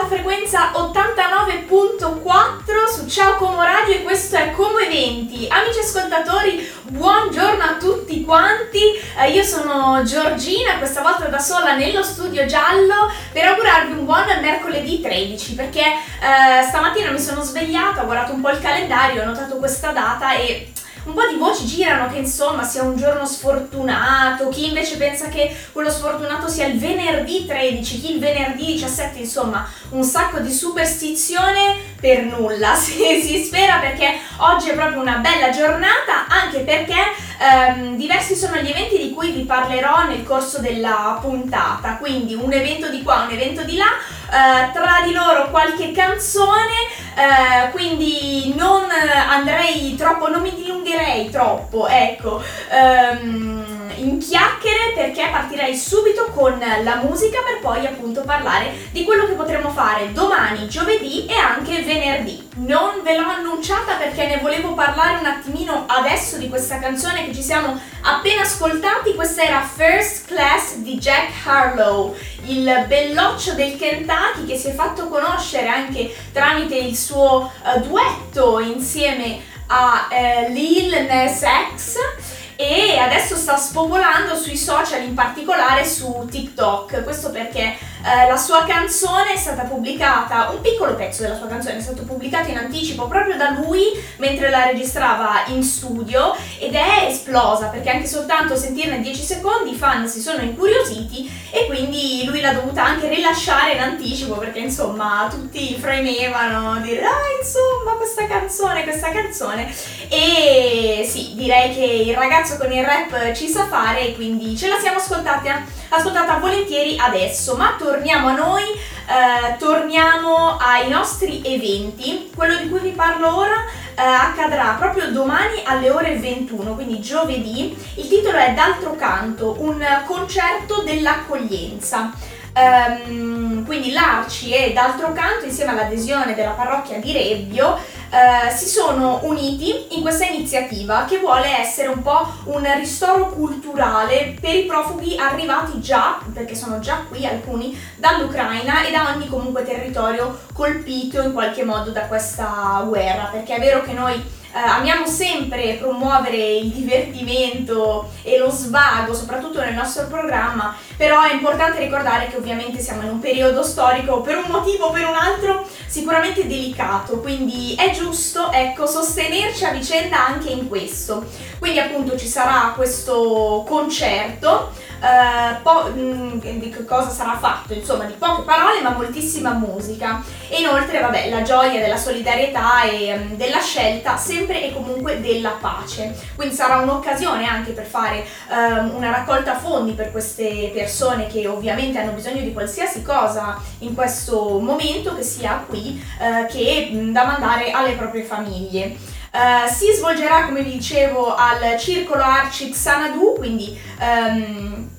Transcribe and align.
frequenza 0.00 0.72
89.4 0.72 2.88
su 2.90 3.06
Ciao 3.06 3.36
Como 3.36 3.62
Radio 3.62 3.94
e 3.94 4.02
questo 4.02 4.36
è 4.36 4.50
Como 4.52 4.78
Eventi. 4.78 5.46
Amici 5.48 5.80
ascoltatori, 5.80 6.66
buongiorno 6.84 7.62
a 7.62 7.76
tutti 7.76 8.24
quanti. 8.24 8.80
Eh, 9.18 9.30
io 9.30 9.42
sono 9.42 10.02
Giorgina, 10.02 10.78
questa 10.78 11.02
volta 11.02 11.26
da 11.26 11.38
sola 11.38 11.76
nello 11.76 12.02
studio 12.02 12.46
giallo 12.46 13.12
per 13.32 13.44
augurarvi 13.44 13.92
un 13.92 14.06
buon 14.06 14.24
mercoledì 14.40 14.98
13 15.00 15.54
perché 15.54 15.82
eh, 15.82 16.62
stamattina 16.66 17.10
mi 17.10 17.20
sono 17.20 17.42
svegliata, 17.42 18.00
ho 18.02 18.06
guardato 18.06 18.32
un 18.32 18.40
po' 18.40 18.48
il 18.48 18.60
calendario, 18.60 19.20
ho 19.22 19.26
notato 19.26 19.58
questa 19.58 19.92
data 19.92 20.32
e 20.32 20.72
un 21.04 21.14
po' 21.14 21.26
di 21.26 21.36
voci 21.36 21.66
girano 21.66 22.12
che 22.12 22.18
insomma 22.18 22.62
sia 22.62 22.82
un 22.82 22.96
giorno 22.96 23.26
sfortunato, 23.26 24.48
chi 24.48 24.68
invece 24.68 24.96
pensa 24.96 25.28
che 25.28 25.54
quello 25.72 25.90
sfortunato 25.90 26.48
sia 26.48 26.66
il 26.66 26.78
venerdì 26.78 27.44
13, 27.46 28.00
chi 28.00 28.14
il 28.14 28.20
venerdì 28.20 28.66
17, 28.66 29.18
insomma 29.18 29.68
un 29.90 30.04
sacco 30.04 30.38
di 30.38 30.52
superstizione 30.52 31.76
per 32.00 32.22
nulla, 32.24 32.74
si, 32.76 32.92
si 33.22 33.42
spera 33.42 33.78
perché 33.78 34.14
oggi 34.42 34.70
è 34.70 34.74
proprio 34.74 35.00
una 35.00 35.16
bella 35.16 35.50
giornata, 35.50 36.26
anche 36.28 36.60
perché 36.60 37.00
ehm, 37.38 37.96
diversi 37.96 38.34
sono 38.34 38.56
gli 38.56 38.68
eventi 38.68 38.98
di 38.98 39.12
cui 39.12 39.30
vi 39.30 39.42
parlerò 39.42 40.06
nel 40.06 40.24
corso 40.24 40.60
della 40.60 41.18
puntata, 41.20 41.96
quindi 41.96 42.34
un 42.34 42.52
evento 42.52 42.88
di 42.88 43.02
qua, 43.02 43.24
un 43.26 43.32
evento 43.32 43.62
di 43.62 43.76
là, 43.76 43.90
eh, 44.30 44.72
tra 44.72 45.02
di 45.04 45.12
loro 45.12 45.50
qualche 45.50 45.92
canzone, 45.92 46.74
eh, 47.14 47.70
quindi 47.70 48.54
non 48.56 48.84
andrei 49.28 49.94
troppo, 49.96 50.28
non 50.28 50.42
mi 50.42 50.54
dilungherei 50.54 51.30
troppo, 51.30 51.86
ecco. 51.86 52.42
Ehm, 52.70 53.81
in 54.02 54.18
chiacchiere 54.18 54.92
perché 54.94 55.28
partirei 55.30 55.76
subito 55.76 56.26
con 56.34 56.58
la 56.58 56.96
musica 56.96 57.40
per 57.42 57.60
poi 57.60 57.86
appunto 57.86 58.22
parlare 58.22 58.72
di 58.90 59.04
quello 59.04 59.26
che 59.26 59.34
potremo 59.34 59.70
fare 59.70 60.12
domani, 60.12 60.68
giovedì 60.68 61.26
e 61.26 61.34
anche 61.34 61.82
venerdì. 61.82 62.48
Non 62.54 63.00
ve 63.02 63.16
l'ho 63.16 63.28
annunciata 63.28 63.94
perché 63.94 64.26
ne 64.26 64.38
volevo 64.38 64.74
parlare 64.74 65.18
un 65.18 65.26
attimino 65.26 65.84
adesso 65.86 66.36
di 66.36 66.48
questa 66.48 66.78
canzone 66.78 67.24
che 67.26 67.34
ci 67.34 67.42
siamo 67.42 67.80
appena 68.02 68.42
ascoltati. 68.42 69.14
Questa 69.14 69.42
era 69.42 69.62
First 69.62 70.26
Class 70.26 70.76
di 70.76 70.98
Jack 70.98 71.30
Harlow, 71.46 72.14
il 72.46 72.84
belloccio 72.88 73.54
del 73.54 73.76
Kentucky 73.76 74.46
che 74.46 74.56
si 74.56 74.68
è 74.68 74.74
fatto 74.74 75.08
conoscere 75.08 75.68
anche 75.68 76.14
tramite 76.32 76.76
il 76.76 76.96
suo 76.96 77.50
uh, 77.62 77.80
duetto 77.80 78.58
insieme 78.58 79.40
a 79.68 80.08
uh, 80.10 80.52
Lil 80.52 81.06
Nas 81.06 81.44
X 81.74 82.41
e 82.56 82.98
adesso 82.98 83.36
sta 83.36 83.56
spopolando 83.56 84.36
sui 84.36 84.56
social, 84.56 85.02
in 85.02 85.14
particolare 85.14 85.84
su 85.84 86.26
TikTok. 86.30 87.02
Questo 87.02 87.30
perché 87.30 87.76
eh, 88.04 88.28
la 88.28 88.36
sua 88.36 88.64
canzone 88.64 89.34
è 89.34 89.36
stata 89.36 89.62
pubblicata, 89.62 90.50
un 90.50 90.60
piccolo 90.60 90.94
pezzo 90.94 91.22
della 91.22 91.36
sua 91.36 91.46
canzone 91.46 91.78
è 91.78 91.80
stato 91.80 92.02
pubblicato 92.02 92.50
in 92.50 92.56
anticipo 92.56 93.06
proprio 93.06 93.36
da 93.36 93.50
lui 93.50 93.84
mentre 94.16 94.50
la 94.50 94.64
registrava 94.64 95.44
in 95.46 95.62
studio 95.62 96.34
ed 96.58 96.74
è 96.74 97.06
esplosa 97.08 97.66
perché 97.66 97.90
anche 97.90 98.06
soltanto 98.06 98.56
sentirne 98.56 99.00
10 99.00 99.22
secondi 99.22 99.70
i 99.70 99.76
fan 99.76 100.08
si 100.08 100.20
sono 100.20 100.42
incuriositi 100.42 101.30
e 101.50 101.66
quindi 101.66 102.24
lui 102.26 102.40
l'ha 102.40 102.52
dovuta 102.52 102.84
anche 102.84 103.08
rilasciare 103.08 103.74
in 103.74 103.80
anticipo 103.80 104.34
perché 104.34 104.58
insomma 104.58 105.28
tutti 105.30 105.76
fremevano 105.78 106.80
dire 106.80 107.04
ah 107.04 107.40
insomma 107.40 107.96
questa 107.96 108.26
canzone, 108.26 108.82
questa 108.82 109.10
canzone. 109.10 109.72
E 110.08 111.06
sì 111.08 111.34
direi 111.34 111.72
che 111.74 111.84
il 111.84 112.14
ragazzo 112.14 112.56
con 112.56 112.72
il 112.72 112.84
rap 112.84 113.32
ci 113.32 113.48
sa 113.48 113.66
fare 113.66 114.08
e 114.08 114.14
quindi 114.14 114.56
ce 114.56 114.68
la 114.68 114.78
siamo 114.78 114.98
ascoltata, 114.98 115.62
ascoltata 115.88 116.38
volentieri 116.38 116.98
adesso. 116.98 117.54
Ma 117.54 117.74
torniamo 117.78 117.91
a 117.94 118.34
noi, 118.34 118.62
eh, 118.62 119.56
torniamo 119.58 120.56
ai 120.56 120.88
nostri 120.88 121.42
eventi. 121.44 122.30
Quello 122.34 122.56
di 122.56 122.68
cui 122.70 122.80
vi 122.80 122.90
parlo 122.90 123.36
ora 123.36 123.64
eh, 123.94 124.02
accadrà 124.02 124.76
proprio 124.78 125.10
domani 125.10 125.62
alle 125.64 125.90
ore 125.90 126.16
21, 126.16 126.74
quindi 126.74 127.00
giovedì. 127.00 127.76
Il 127.96 128.08
titolo 128.08 128.38
è 128.38 128.54
D'altro 128.54 128.96
canto, 128.96 129.56
un 129.58 129.84
concerto 130.06 130.82
dell'accoglienza. 130.82 132.12
Um, 132.54 133.64
quindi 133.64 133.92
l'Arci 133.92 134.52
e 134.52 134.72
d'altro 134.72 135.12
canto, 135.12 135.46
insieme 135.46 135.70
all'adesione 135.70 136.34
della 136.34 136.50
parrocchia 136.50 136.98
di 136.98 137.12
Rebbio, 137.12 137.78
eh, 138.10 138.50
si 138.50 138.66
sono 138.66 139.20
uniti 139.22 139.96
in 139.96 140.02
questa 140.02 140.26
iniziativa 140.26 141.06
che 141.06 141.18
vuole 141.18 141.58
essere 141.58 141.88
un 141.88 142.02
po' 142.02 142.30
un 142.44 142.62
ristoro 142.76 143.30
culturale 143.30 144.36
per 144.38 144.54
i 144.54 144.64
profughi 144.64 145.16
arrivati 145.18 145.80
già, 145.80 146.18
perché 146.34 146.54
sono 146.54 146.78
già 146.78 147.04
qui 147.08 147.24
alcuni, 147.24 147.74
dall'Ucraina 147.96 148.84
e 148.84 148.90
da 148.90 149.14
ogni 149.14 149.28
comunque 149.28 149.64
territorio 149.64 150.38
colpito 150.52 151.22
in 151.22 151.32
qualche 151.32 151.64
modo 151.64 151.90
da 151.90 152.02
questa 152.02 152.84
guerra, 152.86 153.30
perché 153.32 153.54
è 153.54 153.60
vero 153.60 153.82
che 153.82 153.94
noi 153.94 154.22
eh, 154.54 154.58
amiamo 154.58 155.06
sempre 155.06 155.78
promuovere 155.80 156.36
il 156.36 156.68
divertimento 156.70 158.10
e 158.22 158.36
lo 158.36 158.50
svago, 158.50 159.14
soprattutto 159.14 159.60
nel 159.60 159.72
nostro 159.72 160.06
programma, 160.06 160.76
però 160.96 161.22
è 161.22 161.32
importante 161.32 161.78
ricordare 161.78 162.28
che 162.28 162.36
ovviamente 162.36 162.78
siamo 162.78 163.02
in 163.02 163.08
un 163.08 163.18
periodo 163.18 163.62
storico 163.62 164.20
per 164.20 164.36
un 164.36 164.50
motivo 164.50 164.86
o 164.86 164.90
per 164.90 165.06
un 165.06 165.14
altro 165.14 165.66
sicuramente 165.86 166.46
delicato, 166.46 167.20
quindi 167.20 167.74
è 167.76 167.90
giusto 167.92 168.50
ecco, 168.52 168.86
sostenerci 168.86 169.64
a 169.64 169.70
vicenda 169.70 170.26
anche 170.26 170.50
in 170.50 170.68
questo. 170.68 171.24
Quindi 171.58 171.78
appunto 171.78 172.18
ci 172.18 172.26
sarà 172.26 172.72
questo 172.74 173.64
concerto 173.66 174.72
eh, 175.02 175.56
po- 175.62 175.90
mh, 175.92 176.40
mm, 176.44 176.58
di 176.60 176.84
cosa 176.86 177.08
sarà 177.08 177.36
fatto, 177.36 177.72
insomma, 177.74 178.04
di 178.04 178.12
poche 178.12 178.42
parole 178.42 178.80
ma 178.82 178.90
moltissima 178.90 179.50
musica. 179.50 180.22
E 180.48 180.60
inoltre, 180.60 181.00
vabbè, 181.00 181.28
la 181.28 181.42
gioia 181.42 181.80
della 181.80 181.96
solidarietà 181.96 182.82
e 182.84 183.12
um, 183.12 183.36
della 183.36 183.60
scelta, 183.60 184.16
sempre 184.16 184.64
e 184.64 184.72
comunque 184.72 185.20
della 185.20 185.56
pace. 185.60 186.14
Quindi 186.36 186.54
sarà 186.54 186.76
un'occasione 186.76 187.46
anche 187.46 187.72
per 187.72 187.84
fare 187.84 188.24
um, 188.48 188.94
una 188.94 189.10
raccolta 189.10 189.56
fondi 189.56 189.92
per 189.92 190.12
queste 190.12 190.70
persone 190.72 191.26
che 191.26 191.48
ovviamente 191.48 191.98
hanno 191.98 192.12
bisogno 192.12 192.42
di 192.42 192.52
qualsiasi 192.52 193.02
cosa 193.02 193.58
in 193.80 193.94
questo 193.94 194.60
momento, 194.60 195.16
che 195.16 195.22
sia 195.24 195.64
qui, 195.66 196.00
uh, 196.20 196.46
che 196.46 196.90
mh, 196.92 197.12
da 197.12 197.24
mandare 197.24 197.72
alle 197.72 197.94
proprie 197.94 198.22
famiglie. 198.22 198.96
Uh, 199.32 199.66
si 199.66 199.90
svolgerà, 199.94 200.44
come 200.44 200.62
vi 200.62 200.72
dicevo, 200.72 201.34
al 201.34 201.76
Circolo 201.78 202.22
Arci 202.22 202.68
Xanadu, 202.68 203.34
quindi 203.38 203.80
um, 203.98 204.90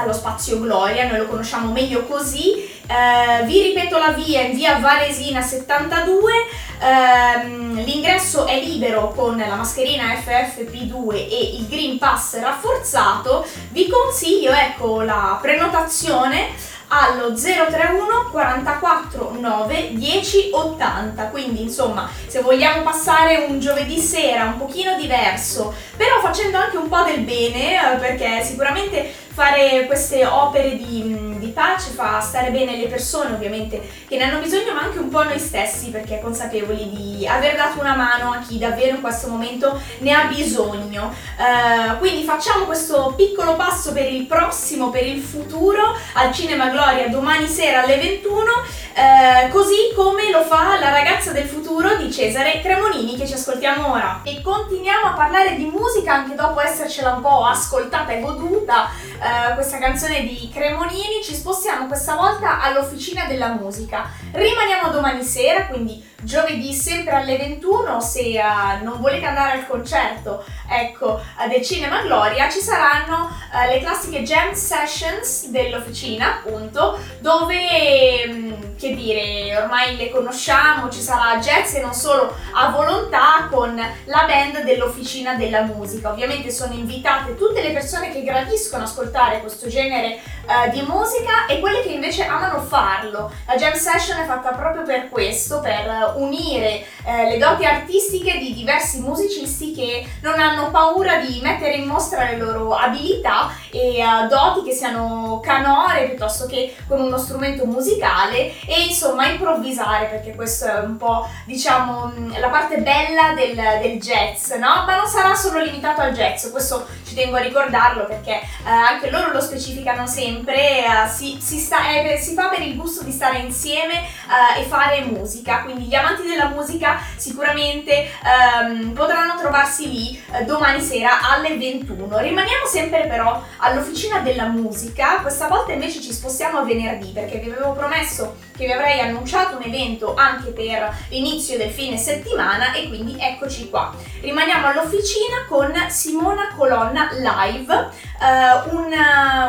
allo 0.00 0.12
Spazio 0.12 0.58
Gloria, 0.58 1.06
noi 1.06 1.18
lo 1.18 1.26
conosciamo 1.26 1.72
meglio 1.72 2.04
così. 2.04 2.68
Uh, 2.88 3.44
vi 3.44 3.62
ripeto 3.62 3.98
la 3.98 4.12
via 4.12 4.40
in 4.40 4.54
via 4.54 4.78
Varesina 4.78 5.42
72. 5.42 6.32
Uh, 6.32 6.84
ehm, 6.84 7.84
l'ingresso 7.84 8.46
è 8.46 8.58
libero 8.58 9.08
con 9.10 9.36
la 9.36 9.54
mascherina 9.54 10.14
FFP2 10.14 11.14
e 11.14 11.56
il 11.58 11.68
Green 11.68 11.98
Pass 11.98 12.40
rafforzato. 12.40 13.46
Vi 13.70 13.88
consiglio 13.88 14.52
ecco 14.52 15.02
la 15.02 15.38
prenotazione 15.40 16.78
allo 16.92 17.34
031 17.34 18.30
44 18.32 19.36
9 19.38 19.90
10 19.92 20.50
80 20.52 21.24
quindi 21.26 21.62
insomma 21.62 22.10
se 22.26 22.40
vogliamo 22.40 22.82
passare 22.82 23.46
un 23.48 23.60
giovedì 23.60 23.96
sera 23.98 24.46
un 24.46 24.56
pochino 24.58 24.96
diverso 24.96 25.72
però 25.96 26.18
facendo 26.20 26.58
anche 26.58 26.76
un 26.76 26.88
po' 26.88 27.02
del 27.02 27.20
bene 27.20 27.74
eh, 27.74 27.96
perché 27.98 28.42
sicuramente 28.42 29.14
fare 29.32 29.86
queste 29.86 30.26
opere 30.26 30.76
di, 30.76 31.38
di, 31.38 31.48
pace 31.48 31.90
fa 31.90 32.20
stare 32.20 32.50
bene 32.50 32.76
le 32.76 32.86
persone 32.86 33.32
ovviamente 33.32 33.80
che 34.08 34.16
ne 34.16 34.24
hanno 34.24 34.40
bisogno 34.40 34.74
ma 34.74 34.80
anche 34.80 34.98
un 34.98 35.08
po' 35.08 35.22
noi 35.22 35.38
stessi 35.38 35.90
perché 35.90 36.20
consapevoli 36.20 36.90
di 36.90 37.26
aver 37.26 37.54
dato 37.54 37.80
una 37.80 37.94
mano 37.94 38.32
a 38.32 38.38
chi 38.38 38.58
davvero 38.58 38.96
in 38.96 39.00
questo 39.00 39.28
momento 39.28 39.80
ne 39.98 40.12
ha 40.12 40.24
bisogno. 40.24 41.14
Uh, 41.38 41.98
quindi 41.98 42.24
facciamo 42.24 42.64
questo 42.64 43.14
piccolo 43.16 43.54
passo 43.54 43.92
per 43.92 44.10
il 44.10 44.26
prossimo 44.26 44.90
per 44.90 45.06
il 45.06 45.20
futuro 45.20 45.96
al 46.14 46.32
Cinema 46.32 46.68
Gloria 46.68 47.08
domani 47.08 47.46
sera 47.46 47.82
alle 47.82 47.96
21 47.96 48.40
uh, 48.40 49.50
così 49.50 49.92
come 49.94 50.30
lo 50.30 50.42
fa 50.42 50.78
la 50.78 50.90
ragazza 50.90 51.32
del 51.32 51.46
futuro 51.46 51.96
di 51.96 52.10
Cesare 52.12 52.60
Cremonini 52.60 53.16
che 53.16 53.26
ci 53.26 53.34
ascoltiamo 53.34 53.92
ora. 53.92 54.20
E 54.24 54.42
continuiamo 54.42 55.06
a 55.06 55.12
parlare 55.12 55.54
di 55.54 55.64
musica 55.64 56.14
anche 56.14 56.34
dopo 56.34 56.60
essercela 56.60 57.12
un 57.12 57.20
po' 57.20 57.44
ascoltata 57.44 58.12
e 58.12 58.20
goduta 58.20 58.88
uh, 59.20 59.54
questa 59.54 59.78
canzone 59.78 60.22
di 60.22 60.50
Cremonini, 60.52 61.22
ci 61.22 61.34
spostiamo 61.34 61.86
questa 61.86 62.14
volta 62.14 62.60
all'Officina 62.60 63.26
della 63.26 63.48
Musica. 63.48 64.10
Rimaniamo 64.32 64.90
domani 64.90 65.22
sera, 65.22 65.66
quindi 65.66 66.02
giovedì 66.22 66.72
sempre 66.72 67.14
alle 67.16 67.36
21, 67.36 68.00
se 68.00 68.40
uh, 68.40 68.84
non 68.84 69.00
volete 69.00 69.26
andare 69.26 69.58
al 69.58 69.66
concerto, 69.66 70.44
ecco, 70.68 71.20
del 71.48 71.62
Cinema 71.62 72.02
Gloria, 72.02 72.48
ci 72.48 72.60
saranno 72.60 73.30
uh, 73.52 73.70
le 73.70 73.80
classiche 73.80 74.22
jam 74.22 74.52
sessions 74.52 75.48
dell'Officina, 75.48 76.38
appunto, 76.38 76.98
dove, 77.20 78.24
um, 78.26 78.69
che 78.80 78.94
dire, 78.94 79.54
ormai 79.58 79.94
le 79.96 80.08
conosciamo, 80.08 80.88
ci 80.88 81.02
sarà 81.02 81.38
jazz 81.38 81.74
e 81.74 81.82
non 81.82 81.92
solo 81.92 82.34
a 82.54 82.70
volontà 82.70 83.46
con 83.50 83.76
la 83.76 84.24
band 84.26 84.64
dell'Officina 84.64 85.34
della 85.34 85.64
Musica. 85.64 86.10
Ovviamente 86.10 86.50
sono 86.50 86.72
invitate 86.72 87.36
tutte 87.36 87.60
le 87.60 87.72
persone 87.72 88.10
che 88.10 88.22
gradiscono 88.22 88.84
ascoltare 88.84 89.40
questo 89.40 89.68
genere 89.68 90.18
uh, 90.50 90.70
di 90.70 90.82
musica 90.82 91.46
e 91.46 91.60
quelle 91.60 91.82
che 91.82 91.90
invece 91.90 92.24
amano 92.24 92.60
farlo. 92.60 93.30
La 93.46 93.56
jam 93.56 93.74
session 93.74 94.18
è 94.18 94.26
fatta 94.26 94.50
proprio 94.50 94.82
per 94.82 95.08
questo, 95.08 95.60
per 95.60 96.14
unire 96.16 96.84
uh, 97.04 97.28
le 97.28 97.38
doti 97.38 97.64
artistiche 97.64 98.38
di 98.38 98.52
diversi 98.52 99.00
musicisti 99.00 99.72
che 99.72 100.06
non 100.22 100.38
hanno 100.40 100.70
paura 100.70 101.16
di 101.18 101.40
mettere 101.42 101.74
in 101.74 101.86
mostra 101.86 102.24
le 102.24 102.36
loro 102.36 102.74
abilità 102.74 103.50
e 103.70 104.02
uh, 104.04 104.26
doti 104.26 104.68
che 104.68 104.74
siano 104.74 105.40
canore 105.42 106.08
piuttosto 106.08 106.46
che 106.46 106.74
con 106.88 107.00
uno 107.00 107.18
strumento 107.18 107.64
musicale 107.64 108.52
e 108.66 108.82
insomma 108.88 109.26
improvvisare 109.26 110.06
perché 110.06 110.34
questo 110.34 110.66
è 110.66 110.78
un 110.80 110.96
po' 110.96 111.28
diciamo 111.46 112.12
la 112.38 112.48
parte 112.48 112.78
bella 112.78 113.32
del, 113.34 113.54
del 113.80 114.00
jazz, 114.00 114.50
no? 114.52 114.84
Ma 114.86 114.96
non 114.96 115.06
sarà 115.06 115.34
solo 115.34 115.60
limitato 115.60 116.00
al 116.00 116.12
jazz, 116.12 116.50
questo 116.50 116.86
ci 117.06 117.14
tengo 117.14 117.36
a 117.36 117.40
ricordarlo 117.40 118.06
perché 118.06 118.40
uh, 118.64 118.68
anche 118.68 119.10
loro 119.10 119.32
lo 119.32 119.40
specificano 119.40 120.06
sempre, 120.06 120.39
uh, 120.46 121.08
si, 121.08 121.38
si, 121.40 121.58
sta, 121.58 121.90
eh, 121.90 122.18
si, 122.18 122.34
fa 122.34 122.48
per 122.48 122.62
il 122.62 122.76
gusto 122.76 123.02
di 123.02 123.12
stare 123.12 123.38
insieme 123.38 123.94
uh, 124.26 124.58
e 124.58 124.64
fare 124.64 125.04
musica, 125.04 125.62
quindi 125.62 125.84
gli 125.84 125.94
amanti 125.94 126.26
della 126.26 126.48
musica 126.48 127.00
sicuramente 127.16 128.08
um, 128.22 128.92
potranno 128.92 129.38
trovarsi 129.38 129.90
lì 129.90 130.22
domani 130.46 130.80
sera 130.80 131.30
alle 131.30 131.56
21. 131.56 132.18
Rimaniamo 132.18 132.66
sempre 132.66 133.06
però 133.06 133.42
all'officina 133.58 134.20
della 134.20 134.46
musica, 134.46 135.20
questa 135.20 135.48
volta 135.48 135.72
invece 135.72 136.00
ci 136.00 136.12
spostiamo 136.12 136.58
a 136.58 136.64
venerdì 136.64 137.10
perché 137.12 137.38
vi 137.38 137.50
avevo 137.50 137.72
promesso 137.72 138.48
che 138.60 138.66
vi 138.66 138.72
avrei 138.72 139.00
annunciato 139.00 139.56
un 139.56 139.62
evento 139.62 140.14
anche 140.14 140.50
per 140.50 140.94
l'inizio 141.08 141.56
del 141.56 141.70
fine 141.70 141.96
settimana 141.96 142.74
e 142.74 142.88
quindi 142.88 143.16
eccoci 143.18 143.70
qua. 143.70 143.94
Rimaniamo 144.20 144.66
all'officina 144.66 145.46
con 145.48 145.72
Simona 145.88 146.52
Colonna 146.54 147.08
live, 147.10 147.74
uh, 147.74 148.76
un, 148.76 148.92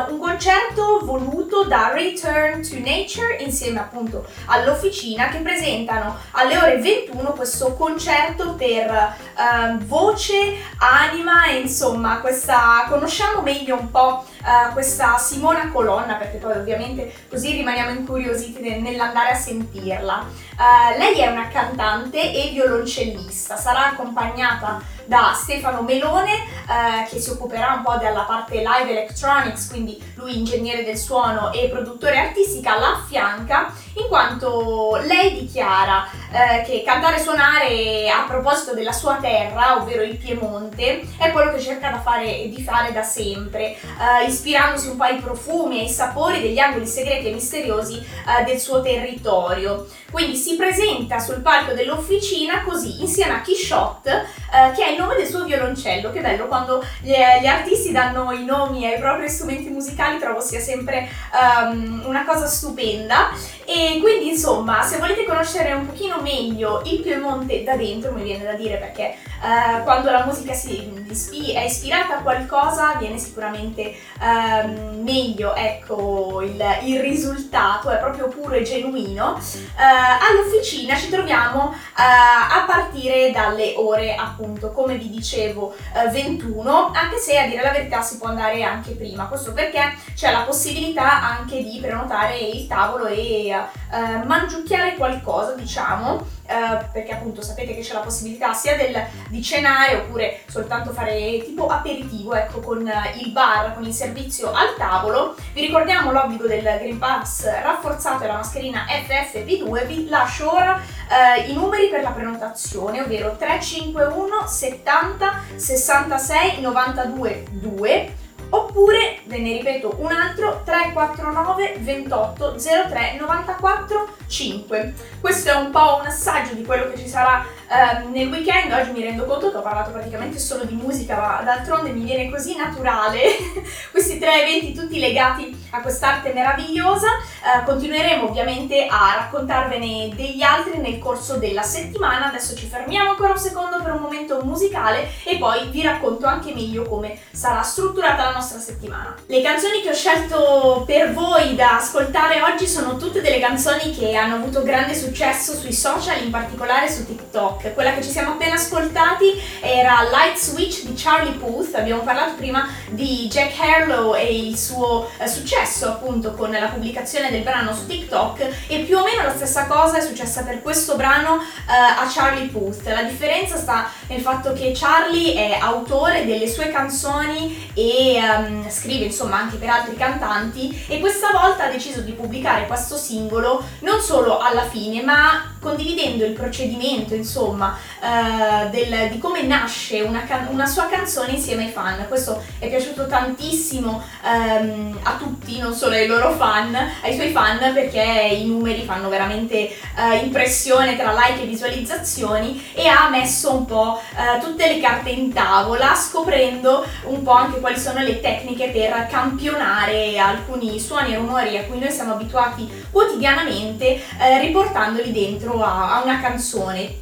un, 0.08 0.18
concerto 0.18 0.71
voluto 0.72 1.64
da 1.64 1.92
Return 1.92 2.62
to 2.62 2.76
Nature 2.78 3.36
insieme 3.40 3.80
appunto 3.80 4.24
all'officina 4.46 5.28
che 5.28 5.38
presentano 5.38 6.16
alle 6.32 6.56
ore 6.56 6.78
21 6.78 7.32
questo 7.32 7.74
concerto 7.74 8.54
per 8.54 8.90
uh, 8.90 9.78
voce, 9.84 10.56
anima 10.78 11.46
e 11.46 11.60
insomma 11.60 12.20
questa 12.20 12.86
conosciamo 12.88 13.42
meglio 13.42 13.76
un 13.78 13.90
po' 13.90 14.24
uh, 14.42 14.72
questa 14.72 15.18
Simona 15.18 15.70
Colonna, 15.70 16.14
perché 16.14 16.38
poi 16.38 16.56
ovviamente 16.56 17.12
così 17.28 17.52
rimaniamo 17.52 17.90
incuriositi 17.90 18.80
nell'andare 18.80 19.30
a 19.30 19.34
sentirla. 19.34 20.26
Uh, 20.56 20.98
lei 20.98 21.18
è 21.18 21.30
una 21.30 21.48
cantante 21.48 22.32
e 22.32 22.50
violoncellista, 22.52 23.56
sarà 23.56 23.88
accompagnata 23.88 24.80
da 25.12 25.34
Stefano 25.34 25.82
Melone 25.82 26.32
eh, 26.32 27.06
che 27.10 27.20
si 27.20 27.28
occuperà 27.28 27.74
un 27.74 27.82
po' 27.82 27.98
della 27.98 28.22
parte 28.22 28.62
live 28.64 28.90
electronics, 28.90 29.68
quindi 29.68 30.02
lui 30.14 30.38
ingegnere 30.38 30.84
del 30.84 30.96
suono 30.96 31.52
e 31.52 31.68
produttore 31.68 32.16
artistica 32.16 32.78
la 32.78 32.92
affianca 32.92 33.74
in 33.96 34.06
quanto 34.08 34.98
lei 35.04 35.34
dichiara 35.34 36.08
eh, 36.32 36.62
che 36.62 36.82
cantare 36.82 37.16
e 37.16 37.20
suonare 37.20 38.08
a 38.08 38.24
proposito 38.26 38.72
della 38.72 38.92
sua 38.92 39.16
terra, 39.16 39.76
ovvero 39.76 40.02
il 40.02 40.16
Piemonte, 40.16 41.06
è 41.18 41.30
quello 41.30 41.52
che 41.52 41.60
cerca 41.60 41.90
da 41.90 42.00
fare, 42.00 42.48
di 42.48 42.62
fare 42.62 42.90
da 42.92 43.02
sempre, 43.02 43.76
eh, 43.76 44.26
ispirandosi 44.26 44.88
un 44.88 44.96
po' 44.96 45.04
ai 45.04 45.18
profumi 45.18 45.80
e 45.80 45.82
ai 45.82 45.90
sapori 45.90 46.40
degli 46.40 46.58
angoli 46.58 46.86
segreti 46.86 47.28
e 47.28 47.34
misteriosi 47.34 47.98
eh, 47.98 48.44
del 48.44 48.58
suo 48.58 48.80
territorio. 48.80 49.86
Quindi 50.10 50.36
si 50.36 50.56
presenta 50.56 51.18
sul 51.18 51.42
palco 51.42 51.72
dell'officina 51.72 52.62
così, 52.62 53.00
insieme 53.00 53.34
a 53.34 53.40
Quixote, 53.40 54.26
eh, 54.52 54.72
che 54.72 54.84
è 54.84 54.90
il 54.90 54.98
nome 54.98 55.16
del 55.16 55.26
suo 55.26 55.44
violoncello. 55.44 56.12
Che 56.12 56.20
bello 56.20 56.46
quando 56.46 56.84
gli, 57.00 57.12
gli, 57.12 57.46
artisti 57.46 57.90
danno 57.90 58.30
i 58.32 58.44
nomi 58.44 58.84
ai 58.84 58.98
propri 58.98 59.28
strumenti 59.30 59.70
musicali, 59.70 60.18
trovo 60.18 60.40
sia 60.40 60.60
sempre 60.60 61.08
um, 61.32 62.02
una 62.04 62.24
cosa 62.26 62.46
stupenda. 62.46 63.30
E 63.64 63.98
quindi 64.00 64.28
insomma, 64.28 64.82
se 64.82 64.98
volete 64.98 65.24
conoscere 65.24 65.72
un 65.72 65.86
pochino 65.86 66.20
meglio 66.20 66.82
il 66.84 67.00
Piemonte 67.00 67.62
da 67.62 67.76
dentro, 67.76 68.12
mi 68.12 68.22
viene 68.22 68.44
da 68.44 68.52
dire 68.52 68.76
perché 68.76 69.16
uh, 69.40 69.82
quando 69.84 70.10
la 70.10 70.24
musica 70.26 70.52
si, 70.52 71.52
è 71.54 71.60
ispirata 71.60 72.18
a 72.18 72.22
qualcosa 72.22 72.96
viene 72.98 73.18
sicuramente 73.18 73.94
uh, 74.20 75.02
meglio, 75.02 75.54
ecco, 75.54 76.42
il, 76.42 76.62
il, 76.84 77.00
risultato 77.00 77.88
è 77.88 77.98
proprio 77.98 78.28
puro 78.28 78.54
e 78.54 78.62
genuino. 78.62 79.32
Uh, 79.32 79.78
all'officina 79.78 80.96
ci 80.96 81.08
troviamo 81.08 81.74
a 81.94 82.64
partire 82.66 83.30
dalle 83.30 83.74
ore 83.76 84.14
appunto, 84.14 84.41
come 84.72 84.96
vi 84.96 85.10
dicevo, 85.10 85.74
21, 86.10 86.90
anche 86.94 87.18
se 87.18 87.38
a 87.38 87.46
dire 87.46 87.62
la 87.62 87.70
verità 87.70 88.02
si 88.02 88.18
può 88.18 88.28
andare 88.28 88.62
anche 88.62 88.92
prima. 88.92 89.26
Questo 89.26 89.52
perché 89.52 89.94
c'è 90.14 90.30
la 90.30 90.42
possibilità 90.42 91.22
anche 91.22 91.62
di 91.62 91.78
prenotare 91.80 92.38
il 92.38 92.66
tavolo 92.66 93.06
e 93.06 93.48
eh, 93.48 94.24
mangiucchiare 94.24 94.96
qualcosa, 94.96 95.54
diciamo, 95.54 96.31
eh, 96.46 96.84
perché 96.92 97.12
appunto 97.12 97.42
sapete 97.42 97.74
che 97.74 97.82
c'è 97.82 97.94
la 97.94 98.00
possibilità 98.00 98.52
sia 98.52 98.76
del, 98.76 99.00
di 99.28 99.42
cenare 99.42 99.96
oppure 99.96 100.40
soltanto 100.48 100.92
fare 100.92 101.42
tipo 101.44 101.66
aperitivo, 101.66 102.34
ecco, 102.34 102.60
con 102.60 102.90
il 103.16 103.32
bar, 103.32 103.74
con 103.74 103.84
il 103.84 103.92
servizio 103.92 104.52
al 104.52 104.74
tavolo. 104.76 105.34
Vi 105.52 105.60
ricordiamo 105.60 106.12
l'obbligo 106.12 106.46
del 106.46 106.62
Green 106.62 106.98
Pass 106.98 107.44
rafforzato 107.44 108.24
e 108.24 108.26
la 108.26 108.34
mascherina 108.34 108.84
FFP2, 108.86 109.86
vi 109.86 110.08
lascio 110.08 110.52
ora 110.52 110.80
eh, 111.08 111.50
i 111.50 111.54
numeri 111.54 111.88
per 111.88 112.02
la 112.02 112.10
prenotazione, 112.10 113.00
ovvero 113.00 113.36
351 113.36 114.46
70 114.46 115.40
66 115.56 116.60
92 116.60 117.44
2 117.50 118.14
oppure, 118.52 119.20
ve 119.24 119.38
ne 119.38 119.52
ripeto 119.52 119.96
un 119.98 120.12
altro, 120.12 120.62
349 120.64 121.76
28 121.78 122.54
03 122.88 123.16
94 123.18 123.91
5. 124.32 124.94
Questo 125.20 125.50
è 125.50 125.54
un 125.54 125.70
po' 125.70 125.98
un 126.00 126.06
assaggio 126.06 126.54
di 126.54 126.64
quello 126.64 126.90
che 126.90 126.98
ci 126.98 127.06
sarà 127.06 127.44
eh, 127.72 128.06
nel 128.08 128.28
weekend. 128.28 128.70
Oggi 128.72 128.90
mi 128.90 129.02
rendo 129.02 129.24
conto 129.24 129.50
che 129.50 129.56
ho 129.56 129.62
parlato 129.62 129.90
praticamente 129.90 130.38
solo 130.38 130.64
di 130.64 130.74
musica, 130.74 131.16
ma 131.16 131.42
d'altronde 131.42 131.90
mi 131.90 132.02
viene 132.04 132.30
così 132.30 132.54
naturale 132.54 133.20
questi 133.90 134.18
tre 134.18 134.42
eventi 134.42 134.74
tutti 134.74 134.98
legati 134.98 135.66
a 135.70 135.80
quest'arte 135.80 136.32
meravigliosa. 136.34 137.06
Eh, 137.06 137.64
continueremo 137.64 138.28
ovviamente 138.28 138.86
a 138.86 139.14
raccontarvene 139.16 140.10
degli 140.14 140.42
altri 140.42 140.78
nel 140.78 140.98
corso 140.98 141.36
della 141.36 141.62
settimana. 141.62 142.26
Adesso 142.26 142.54
ci 142.54 142.66
fermiamo 142.66 143.10
ancora 143.10 143.32
un 143.32 143.38
secondo 143.38 143.82
per 143.82 143.92
un 143.92 144.00
momento 144.00 144.40
musicale 144.44 145.08
e 145.24 145.38
poi 145.38 145.68
vi 145.70 145.80
racconto 145.82 146.26
anche 146.26 146.52
meglio 146.52 146.82
come 146.82 147.18
sarà 147.30 147.62
strutturata 147.62 148.24
la 148.24 148.32
nostra 148.32 148.58
settimana. 148.58 149.16
Le 149.26 149.40
canzoni 149.40 149.80
che 149.80 149.88
ho 149.88 149.94
scelto 149.94 150.84
per 150.86 151.14
voi 151.14 151.54
da 151.54 151.78
ascoltare 151.78 152.42
oggi 152.42 152.66
sono 152.66 152.96
tutte 152.96 153.22
delle 153.22 153.40
canzoni 153.40 153.96
che 153.96 154.14
hanno 154.14 154.34
avuto 154.34 154.62
grande 154.62 154.94
successo 154.94 155.54
sui 155.54 155.72
social, 155.72 156.22
in 156.22 156.30
particolare 156.30 156.90
su 156.90 157.06
TikTok. 157.06 157.61
Quella 157.70 157.94
che 157.94 158.02
ci 158.02 158.10
siamo 158.10 158.32
appena 158.32 158.54
ascoltati 158.54 159.40
era 159.60 160.02
Light 160.10 160.36
Switch 160.36 160.82
di 160.82 160.94
Charlie 160.96 161.34
Puth, 161.34 161.74
abbiamo 161.74 162.02
parlato 162.02 162.34
prima 162.34 162.68
di 162.88 163.28
Jack 163.28 163.58
Harlow 163.58 164.14
e 164.14 164.48
il 164.48 164.58
suo 164.58 165.08
eh, 165.18 165.28
successo 165.28 165.86
appunto 165.86 166.32
con 166.32 166.50
la 166.50 166.66
pubblicazione 166.66 167.30
del 167.30 167.42
brano 167.42 167.72
su 167.74 167.86
TikTok. 167.86 168.48
E 168.66 168.80
più 168.80 168.98
o 168.98 169.04
meno 169.04 169.22
la 169.22 169.34
stessa 169.34 169.66
cosa 169.66 169.98
è 169.98 170.00
successa 170.00 170.42
per 170.42 170.60
questo 170.60 170.96
brano 170.96 171.40
eh, 171.40 171.72
a 171.72 172.06
Charlie 172.12 172.48
Puth. 172.48 172.84
La 172.86 173.02
differenza 173.02 173.56
sta 173.56 173.90
nel 174.08 174.20
fatto 174.20 174.52
che 174.52 174.72
Charlie 174.74 175.34
è 175.34 175.58
autore 175.60 176.24
delle 176.24 176.48
sue 176.48 176.70
canzoni 176.70 177.70
e 177.74 178.20
um, 178.20 178.68
scrive 178.70 179.06
insomma 179.06 179.36
anche 179.36 179.56
per 179.56 179.68
altri 179.68 179.96
cantanti. 179.96 180.84
E 180.88 180.98
questa 181.00 181.30
volta 181.30 181.64
ha 181.64 181.70
deciso 181.70 182.00
di 182.00 182.12
pubblicare 182.12 182.66
questo 182.66 182.96
singolo 182.96 183.62
non 183.80 184.00
solo 184.00 184.38
alla 184.38 184.68
fine 184.68 185.02
ma 185.02 185.51
condividendo 185.62 186.24
il 186.24 186.32
procedimento 186.32 187.14
insomma 187.14 187.78
uh, 188.00 188.68
del, 188.70 189.10
di 189.12 189.18
come 189.18 189.42
nasce 189.42 190.00
una, 190.00 190.24
can- 190.24 190.48
una, 190.50 190.66
sua 190.66 190.88
canzone 190.88 191.32
insieme 191.32 191.66
ai 191.66 191.70
fan. 191.70 192.04
Questo 192.08 192.42
è 192.58 192.68
piaciuto 192.68 193.06
tantissimo 193.06 194.02
um, 194.24 194.98
a 195.04 195.16
tutti, 195.16 195.60
non 195.60 195.72
solo 195.72 195.94
ai 195.94 196.08
loro 196.08 196.32
fan, 196.32 196.76
ai 197.02 197.14
suoi 197.14 197.30
fan 197.30 197.72
perché 197.72 198.02
i 198.02 198.44
numeri 198.44 198.82
fanno 198.82 199.08
veramente 199.08 199.70
uh, 199.96 200.24
impressione 200.24 200.96
tra 200.96 201.12
like 201.12 201.42
e 201.42 201.46
visualizzazioni 201.46 202.72
e 202.74 202.88
ha 202.88 203.08
messo 203.08 203.54
un 203.54 203.64
po' 203.64 204.00
uh, 204.16 204.42
tutte 204.42 204.66
le 204.66 204.80
carte 204.80 205.10
in 205.10 205.32
tavola 205.32 205.94
scoprendo 205.94 206.84
un 207.04 207.22
po' 207.22 207.32
anche 207.32 207.60
quali 207.60 207.78
sono 207.78 208.00
le 208.00 208.20
tecniche 208.20 208.70
per 208.70 209.06
campionare 209.08 210.18
alcuni 210.18 210.80
suoni 210.80 211.12
e 211.12 211.16
rumori 211.16 211.56
a 211.56 211.64
cui 211.64 211.78
noi 211.78 211.90
siamo 211.90 212.14
abituati 212.14 212.68
quotidianamente, 212.90 214.00
eh, 214.18 214.40
riportandoli 214.40 215.12
dentro 215.12 215.51
intro 215.52 215.62
a, 215.62 215.96
a 215.96 216.02
una 216.02 216.20
canzone. 216.20 217.00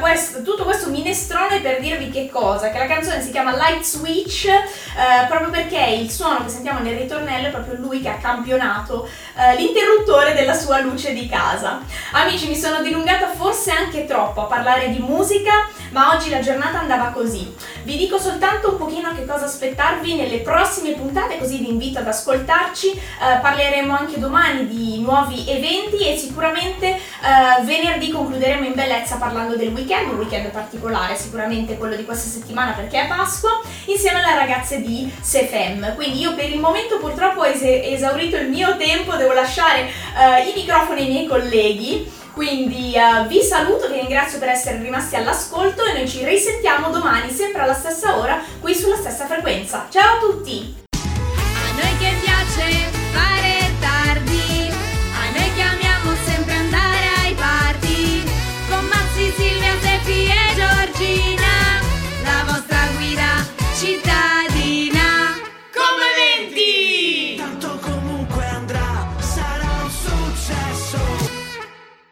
Quest, 0.00 0.42
tutto 0.42 0.64
questo 0.64 0.88
minestrone 0.88 1.60
per 1.60 1.78
dirvi 1.80 2.10
che 2.10 2.28
cosa? 2.30 2.70
Che 2.70 2.78
la 2.78 2.86
canzone 2.86 3.20
si 3.22 3.30
chiama 3.30 3.54
Light 3.54 3.82
Switch 3.82 4.46
eh, 4.46 5.26
proprio 5.28 5.50
perché 5.50 5.78
il 5.78 6.10
suono 6.10 6.42
che 6.42 6.48
sentiamo 6.48 6.80
nel 6.80 6.96
ritornello 6.96 7.48
è 7.48 7.50
proprio 7.50 7.76
lui 7.76 8.00
che 8.00 8.08
ha 8.08 8.16
campionato 8.16 9.06
eh, 9.36 9.56
l'interruttore 9.56 10.32
della 10.34 10.54
sua 10.54 10.80
luce 10.80 11.12
di 11.12 11.28
casa. 11.28 11.80
Amici, 12.12 12.48
mi 12.48 12.56
sono 12.56 12.80
dilungata 12.80 13.28
forse 13.28 13.70
anche 13.72 14.06
troppo 14.06 14.42
a 14.42 14.44
parlare 14.44 14.88
di 14.90 14.98
musica, 14.98 15.68
ma 15.90 16.14
oggi 16.14 16.30
la 16.30 16.40
giornata 16.40 16.78
andava 16.80 17.10
così. 17.10 17.54
Vi 17.82 17.96
dico 17.96 18.18
soltanto 18.18 18.70
un 18.70 18.76
pochino 18.78 19.14
che 19.14 19.26
cosa 19.26 19.44
aspettarvi 19.44 20.14
nelle 20.14 20.38
prossime 20.38 20.92
puntate, 20.92 21.38
così 21.38 21.58
vi 21.58 21.68
invito 21.68 21.98
ad 21.98 22.06
ascoltarci. 22.06 22.90
Eh, 22.90 23.38
parleremo 23.40 23.94
anche 23.94 24.18
domani 24.18 24.66
di 24.66 25.00
nuovi 25.00 25.48
eventi 25.48 26.08
e 26.08 26.16
sicuramente 26.16 26.86
eh, 26.88 27.62
venerdì 27.90 28.10
concluderemo 28.10 28.64
in 28.64 28.74
bellezza 28.74 29.16
parlando 29.16 29.56
del 29.56 29.72
weekend, 29.72 30.10
un 30.10 30.18
weekend 30.18 30.50
particolare, 30.50 31.16
sicuramente 31.16 31.76
quello 31.76 31.96
di 31.96 32.04
questa 32.04 32.28
settimana 32.28 32.72
perché 32.72 33.02
è 33.02 33.06
Pasqua, 33.08 33.60
insieme 33.86 34.22
alle 34.22 34.38
ragazze 34.38 34.80
di 34.80 35.12
Sefem. 35.20 35.94
Quindi 35.96 36.20
io 36.20 36.34
per 36.34 36.48
il 36.48 36.60
momento 36.60 36.98
purtroppo 36.98 37.40
ho 37.40 37.46
es- 37.46 37.62
esaurito 37.62 38.36
il 38.36 38.48
mio 38.48 38.76
tempo, 38.76 39.16
devo 39.16 39.32
lasciare 39.32 39.80
eh, 39.86 40.48
i 40.48 40.52
microfoni 40.54 41.00
ai 41.00 41.08
miei 41.08 41.26
colleghi. 41.26 42.18
Quindi 42.32 42.94
uh, 42.94 43.26
vi 43.26 43.42
saluto, 43.42 43.88
vi 43.88 43.98
ringrazio 43.98 44.38
per 44.38 44.48
essere 44.48 44.80
rimasti 44.80 45.16
all'ascolto 45.16 45.84
e 45.84 45.92
noi 45.92 46.08
ci 46.08 46.24
risentiamo 46.24 46.88
domani 46.88 47.28
sempre 47.28 47.62
alla 47.62 47.74
stessa 47.74 48.16
ora 48.16 48.40
qui 48.60 48.72
sulla 48.72 48.96
stessa 48.96 49.26
frequenza. 49.26 49.88
Ciao 49.90 50.16
a 50.16 50.20
tutti! 50.20 50.79